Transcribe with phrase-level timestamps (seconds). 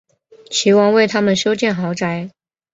[0.49, 2.31] 齐王为他们修建豪宅。